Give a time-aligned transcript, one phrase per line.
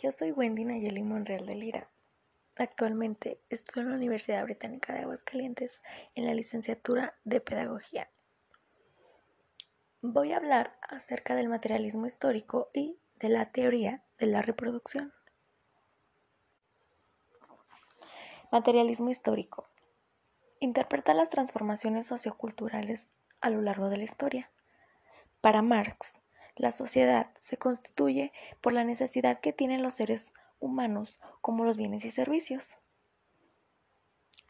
[0.00, 1.88] Yo soy Wendy Nayeli Monreal de Lira.
[2.54, 5.72] Actualmente estudio en la Universidad Británica de Aguascalientes
[6.14, 8.08] en la licenciatura de Pedagogía.
[10.00, 15.12] Voy a hablar acerca del materialismo histórico y de la teoría de la reproducción.
[18.52, 19.66] Materialismo histórico.
[20.60, 23.08] Interpreta las transformaciones socioculturales
[23.40, 24.48] a lo largo de la historia.
[25.40, 26.14] Para Marx,
[26.58, 32.04] la sociedad se constituye por la necesidad que tienen los seres humanos como los bienes
[32.04, 32.76] y servicios.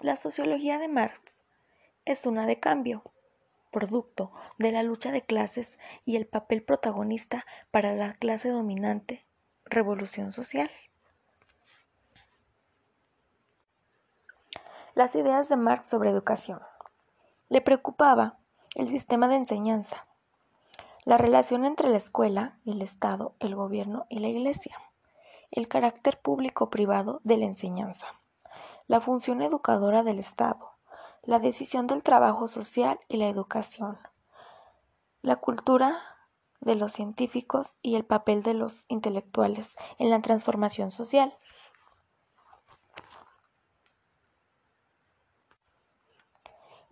[0.00, 1.44] La sociología de Marx
[2.06, 3.02] es una de cambio,
[3.70, 9.26] producto de la lucha de clases y el papel protagonista para la clase dominante,
[9.66, 10.70] revolución social.
[14.94, 16.60] Las ideas de Marx sobre educación.
[17.50, 18.38] Le preocupaba
[18.74, 20.07] el sistema de enseñanza,
[21.08, 24.76] la relación entre la escuela, el Estado, el gobierno y la Iglesia,
[25.50, 28.08] el carácter público-privado de la enseñanza,
[28.88, 30.72] la función educadora del Estado,
[31.22, 33.96] la decisión del trabajo social y la educación,
[35.22, 35.98] la cultura
[36.60, 41.38] de los científicos y el papel de los intelectuales en la transformación social.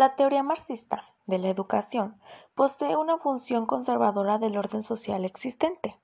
[0.00, 2.18] La teoría marxista de la educación
[2.54, 6.00] posee una función conservadora del orden social existente,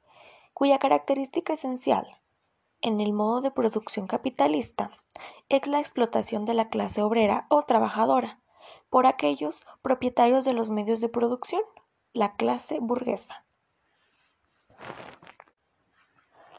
[0.52, 2.18] cuya característica esencial
[2.82, 4.90] en el modo de producción capitalista
[5.48, 8.38] es la explotación de la clase obrera o trabajadora
[8.90, 11.62] por aquellos propietarios de los medios de producción,
[12.12, 13.46] la clase burguesa.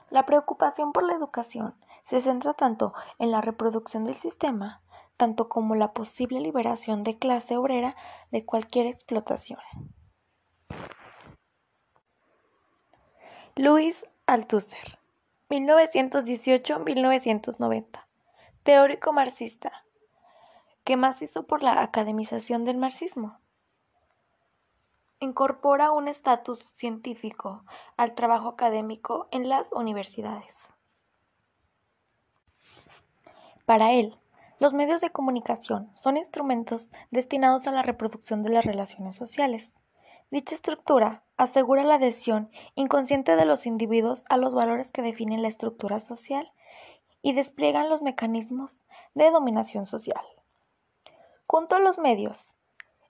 [0.10, 4.82] La preocupación por la educación se centra tanto en la reproducción del sistema
[5.18, 7.98] tanto como la posible liberación de clase obrera
[8.32, 9.60] de cualquier explotación.
[13.56, 15.00] Luis Althusser,
[15.50, 18.06] 1918-1990,
[18.64, 19.84] teórico marxista,
[20.88, 23.38] ¿Qué más hizo por la academización del marxismo.
[25.20, 27.66] Incorpora un estatus científico
[27.98, 30.56] al trabajo académico en las universidades.
[33.66, 34.18] Para él,
[34.60, 39.72] los medios de comunicación son instrumentos destinados a la reproducción de las relaciones sociales.
[40.32, 45.48] Dicha estructura asegura la adhesión inconsciente de los individuos a los valores que definen la
[45.48, 46.52] estructura social
[47.22, 48.80] y despliegan los mecanismos
[49.14, 50.26] de dominación social.
[51.46, 52.46] Junto a los medios,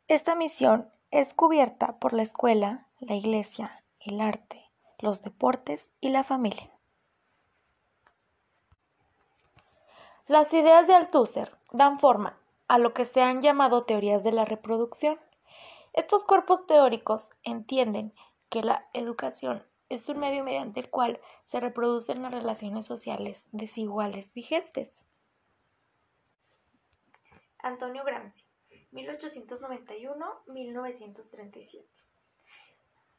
[0.07, 4.63] esta misión es cubierta por la escuela, la iglesia, el arte,
[4.99, 6.76] los deportes y la familia.
[10.27, 14.43] Las ideas de Althusser dan forma a lo que se han llamado teorías de la
[14.43, 15.17] reproducción.
[15.93, 18.13] Estos cuerpos teóricos entienden
[18.49, 24.33] que la educación es un medio mediante el cual se reproducen las relaciones sociales desiguales
[24.33, 25.05] vigentes.
[27.59, 28.43] Antonio Gramsci,
[28.91, 31.85] 1891-1937.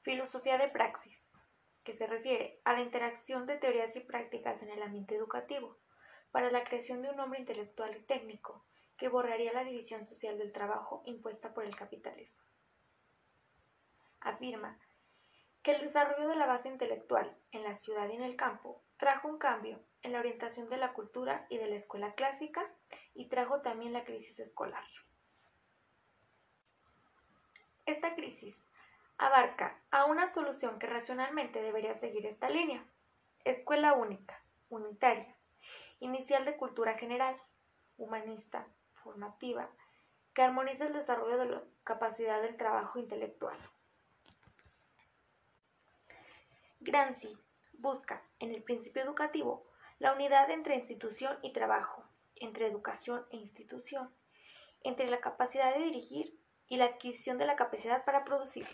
[0.03, 1.19] Filosofía de praxis,
[1.85, 5.79] que se refiere a la interacción de teorías y prácticas en el ambiente educativo
[6.31, 8.65] para la creación de un hombre intelectual y técnico
[8.97, 12.43] que borraría la división social del trabajo impuesta por el capitalismo.
[14.21, 14.79] Afirma
[15.63, 19.29] que el desarrollo de la base intelectual en la ciudad y en el campo trajo
[19.29, 22.63] un cambio en la orientación de la cultura y de la escuela clásica
[23.15, 24.85] y trajo también la crisis escolar.
[27.87, 28.63] Esta crisis
[29.17, 32.85] abarca a una solución que racionalmente debería seguir esta línea.
[33.45, 35.38] Escuela única, unitaria,
[36.01, 37.37] inicial de cultura general,
[37.97, 38.67] humanista,
[39.03, 39.69] formativa,
[40.35, 43.59] que armoniza el desarrollo de la capacidad del trabajo intelectual.
[46.81, 47.37] Gramsci
[47.73, 49.67] busca, en el principio educativo,
[49.99, 52.05] la unidad entre institución y trabajo,
[52.37, 54.15] entre educación e institución,
[54.83, 56.39] entre la capacidad de dirigir
[56.69, 58.69] y la adquisición de la capacidad para producir.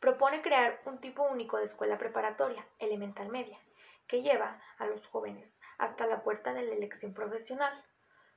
[0.00, 3.58] Propone crear un tipo único de escuela preparatoria, elemental media,
[4.12, 7.82] que lleva a los jóvenes hasta la puerta de la elección profesional,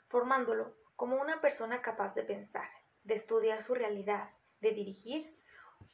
[0.08, 2.70] formándolo como una persona capaz de pensar,
[3.04, 4.30] de estudiar su realidad,
[4.62, 5.38] de dirigir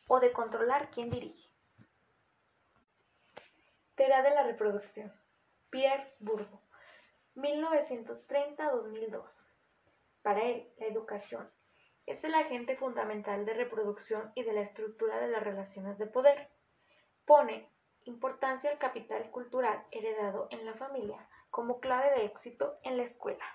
[0.07, 1.49] o de controlar quién dirige.
[3.95, 5.11] Teoría de la reproducción.
[5.71, 6.59] Pierre Bourdieu,
[7.37, 9.25] 1930-2002.
[10.21, 11.49] Para él, la educación
[12.05, 16.51] es el agente fundamental de reproducción y de la estructura de las relaciones de poder.
[17.25, 17.70] Pone
[18.05, 23.45] Importancia al capital cultural heredado en la familia como clave de éxito en la escuela.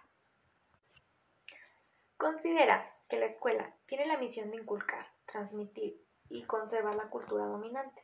[2.16, 8.02] Considera que la escuela tiene la misión de inculcar, transmitir y conservar la cultura dominante.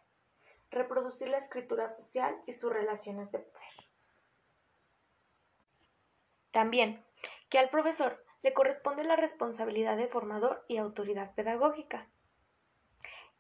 [0.71, 3.75] reproducir la escritura social y sus relaciones de poder.
[6.51, 7.05] También
[7.51, 12.09] que al profesor le corresponde la responsabilidad de formador y autoridad pedagógica.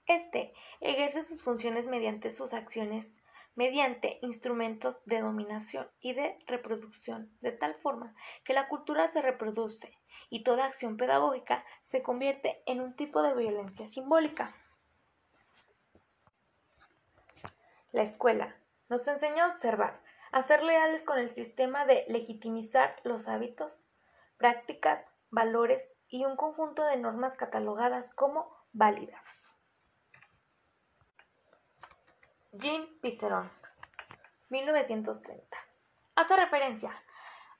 [0.07, 3.13] Este ejerce sus funciones mediante sus acciones,
[3.55, 8.15] mediante instrumentos de dominación y de reproducción, de tal forma
[8.45, 9.97] que la cultura se reproduce
[10.31, 14.55] y toda acción pedagógica se convierte en un tipo de violencia simbólica.
[17.93, 18.57] La escuela
[18.89, 20.01] nos enseña a observar,
[20.33, 23.79] a ser leales con el sistema de legitimizar los hábitos,
[24.39, 29.42] prácticas, valores y un conjunto de normas catalogadas como válidas.
[32.55, 33.51] Jean Piceron,
[34.51, 35.57] 1930.
[36.17, 36.93] Hace referencia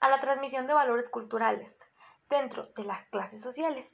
[0.01, 1.75] a la transmisión de valores culturales
[2.29, 3.91] dentro de las clases sociales,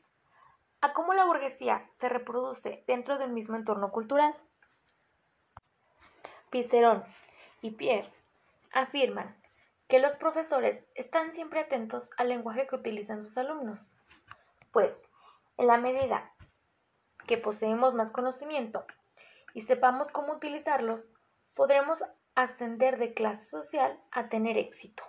[0.81, 4.35] a cómo la burguesía se reproduce dentro del mismo entorno cultural.
[6.51, 7.05] Picerón
[7.63, 8.13] y Pierre
[8.73, 9.41] afirman
[9.87, 13.79] que los profesores están siempre atentos al lenguaje que utilizan sus alumnos,
[14.73, 15.01] pues
[15.59, 16.33] en la medida
[17.29, 18.85] que poseemos más conocimiento
[19.55, 21.05] y sepamos cómo utilizarlos,
[21.55, 22.03] podremos
[22.35, 25.03] ascender de clase social a tener éxito.